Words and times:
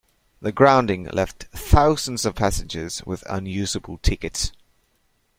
The 0.41 0.51
grounding 0.51 1.03
left 1.13 1.43
thousands 1.53 2.25
of 2.25 2.33
passengers 2.33 3.05
with 3.05 3.21
unusable 3.29 3.99
tickets. 3.99 4.51